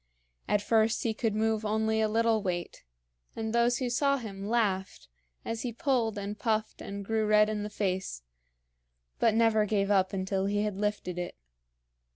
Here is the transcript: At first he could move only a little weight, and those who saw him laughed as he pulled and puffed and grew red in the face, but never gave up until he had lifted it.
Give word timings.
At 0.47 0.63
first 0.63 1.03
he 1.03 1.13
could 1.13 1.35
move 1.35 1.63
only 1.63 2.01
a 2.01 2.07
little 2.07 2.41
weight, 2.41 2.83
and 3.35 3.53
those 3.53 3.77
who 3.77 3.87
saw 3.87 4.17
him 4.17 4.49
laughed 4.49 5.07
as 5.45 5.61
he 5.61 5.71
pulled 5.71 6.17
and 6.17 6.39
puffed 6.39 6.81
and 6.81 7.05
grew 7.05 7.23
red 7.27 7.49
in 7.51 7.61
the 7.61 7.69
face, 7.69 8.23
but 9.19 9.35
never 9.35 9.63
gave 9.67 9.91
up 9.91 10.11
until 10.11 10.47
he 10.47 10.63
had 10.63 10.75
lifted 10.75 11.19
it. 11.19 11.35